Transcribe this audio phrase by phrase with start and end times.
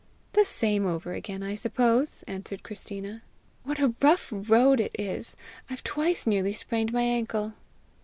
[0.33, 3.21] "The same over again, I suppose!" answered Christina.
[3.61, 5.35] "What a rough road it is!
[5.69, 7.53] I've twice nearly sprained my ankle!"